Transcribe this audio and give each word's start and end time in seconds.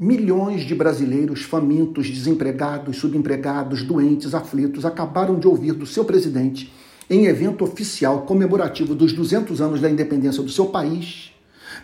Milhões 0.00 0.60
de 0.60 0.76
brasileiros 0.76 1.42
famintos, 1.42 2.08
desempregados, 2.08 2.98
subempregados, 2.98 3.82
doentes, 3.82 4.32
aflitos 4.32 4.84
acabaram 4.84 5.36
de 5.36 5.48
ouvir 5.48 5.72
do 5.72 5.84
seu 5.84 6.04
presidente, 6.04 6.72
em 7.10 7.26
evento 7.26 7.64
oficial 7.64 8.22
comemorativo 8.22 8.94
dos 8.94 9.12
200 9.12 9.60
anos 9.60 9.80
da 9.80 9.90
independência 9.90 10.40
do 10.40 10.50
seu 10.50 10.66
país, 10.66 11.32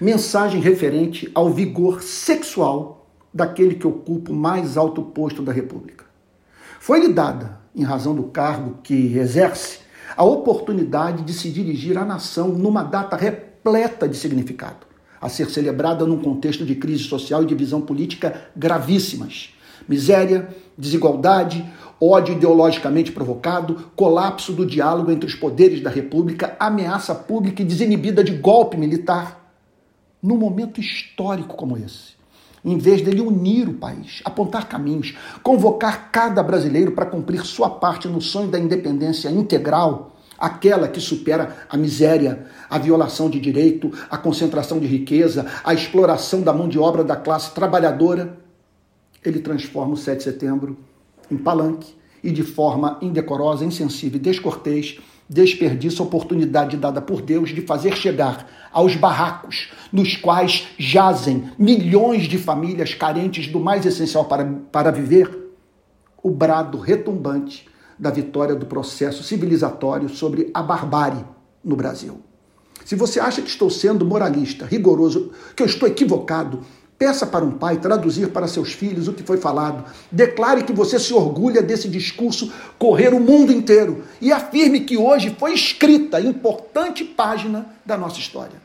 mensagem 0.01 0.61
referente 0.61 1.29
ao 1.35 1.53
vigor 1.53 2.05
sexual 2.05 3.11
daquele 3.35 3.75
que 3.75 3.87
ocupa 3.87 4.31
o 4.31 4.37
mais 4.37 4.77
alto 4.77 5.03
posto 5.03 5.43
da 5.43 5.51
República. 5.51 6.05
Foi-lhe 6.79 7.09
dada, 7.09 7.59
em 7.75 7.83
razão 7.83 8.15
do 8.15 8.23
cargo 8.23 8.79
que 8.85 9.19
exerce, 9.19 9.81
a 10.17 10.23
oportunidade 10.23 11.25
de 11.25 11.33
se 11.33 11.51
dirigir 11.51 11.99
à 11.99 12.05
nação 12.05 12.51
numa 12.51 12.85
data 12.85 13.17
repleta 13.17 14.09
de 14.09 14.17
significado 14.17 14.94
a 15.21 15.29
ser 15.29 15.51
celebrada 15.51 16.07
num 16.07 16.21
contexto 16.21 16.65
de 16.65 16.75
crise 16.75 17.05
social 17.05 17.43
e 17.43 17.47
divisão 17.47 17.81
política 17.81 18.49
gravíssimas. 18.57 19.51
Miséria, 19.89 20.49
desigualdade, 20.77 21.65
ódio 22.01 22.35
ideologicamente 22.35 23.13
provocado, 23.13 23.91
colapso 23.95 24.53
do 24.53 24.67
diálogo 24.67 25.11
entre 25.11 25.27
os 25.27 25.35
poderes 25.35 25.81
da 25.81 25.91
República, 25.91 26.57
ameaça 26.59 27.15
pública 27.15 27.63
e 27.63 27.65
desinibida 27.65 28.23
de 28.23 28.33
golpe 28.33 28.77
militar. 28.77 29.41
Num 30.23 30.37
momento 30.37 30.81
histórico 30.81 31.55
como 31.55 31.77
esse, 31.77 32.15
em 32.65 32.79
vez 32.79 33.03
dele 33.03 33.21
unir 33.21 33.69
o 33.69 33.75
país, 33.75 34.23
apontar 34.25 34.69
caminhos, 34.69 35.15
convocar 35.43 36.11
cada 36.11 36.43
brasileiro 36.43 36.93
para 36.93 37.05
cumprir 37.05 37.45
sua 37.45 37.69
parte 37.69 38.09
no 38.09 38.23
sonho 38.23 38.49
da 38.49 38.59
independência 38.59 39.29
integral, 39.29 40.14
aquela 40.45 40.89
que 40.89 41.01
supera 41.01 41.57
a 41.71 41.77
miséria, 41.77 42.45
a 42.69 42.79
violação 42.79 43.31
de 43.31 43.41
direito, 43.41 43.91
a 44.11 44.19
concentração 44.19 44.79
de 44.79 44.87
riqueza, 44.87 45.47
a 45.65 45.73
exploração 45.73 46.43
da 46.43 46.53
mão 46.53 46.69
de 46.69 46.79
obra 46.79 47.03
da 47.03 47.17
classe 47.17 47.55
trabalhadora, 47.55 48.37
ele 49.25 49.41
transforma 49.41 49.95
o 49.95 49.97
7 49.97 50.19
de 50.19 50.25
setembro 50.25 50.77
em 51.31 51.37
palanque 51.39 51.95
e 52.23 52.31
de 52.31 52.43
forma 52.43 52.99
indecorosa, 53.01 53.65
insensível 53.65 54.19
e 54.19 54.23
descortês, 54.23 54.99
desperdiça 55.27 56.03
a 56.03 56.07
oportunidade 56.07 56.77
dada 56.77 57.01
por 57.01 57.23
Deus 57.23 57.49
de 57.49 57.63
fazer 57.63 57.97
chegar 57.97 58.47
aos 58.71 58.95
barracos 58.97 59.73
nos 59.91 60.15
quais 60.15 60.69
jazem 60.77 61.51
milhões 61.59 62.25
de 62.25 62.37
famílias 62.37 62.93
carentes 62.93 63.47
do 63.47 63.59
mais 63.59 63.87
essencial 63.87 64.27
para, 64.27 64.45
para 64.71 64.91
viver 64.91 65.55
o 66.23 66.31
brado 66.31 66.79
retumbante 66.79 67.67
da 67.99 68.11
vitória 68.11 68.55
do 68.55 68.67
processo 68.67 69.23
civilizatório 69.23 70.09
sobre 70.09 70.51
a 70.53 70.63
barbárie 70.63 71.25
no 71.65 71.77
Brasil. 71.77 72.21
Se 72.85 72.95
você 72.95 73.19
acha 73.19 73.41
que 73.41 73.49
estou 73.49 73.71
sendo 73.71 74.05
moralista, 74.05 74.67
rigoroso, 74.67 75.31
que 75.57 75.63
eu 75.63 75.67
estou 75.67 75.89
equivocado, 75.89 76.61
peça 76.99 77.27
para 77.27 77.45
um 77.45 77.53
pai 77.53 77.79
traduzir 77.79 78.29
para 78.29 78.47
seus 78.47 78.73
filhos 78.73 79.09
o 79.09 79.13
que 79.13 79.23
foi 79.23 79.39
falado. 79.39 79.85
Declare 80.13 80.65
que 80.65 80.73
você 80.73 80.99
se 80.99 81.15
orgulha 81.15 81.63
desse 81.63 81.89
discurso 81.89 82.53
correr 82.79 83.15
o 83.15 83.21
mundo 83.21 83.53
inteiro 83.53 84.05
e 84.21 84.33
afirme 84.33 84.81
que 84.81 84.97
hoje 84.97 85.35
foi 85.39 85.55
escrita 85.55 86.21
importante 86.21 87.05
página 87.05 87.67
da 87.85 87.97
nossa 87.97 88.19
história. 88.19 88.63